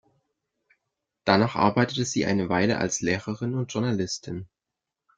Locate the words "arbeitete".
1.55-2.05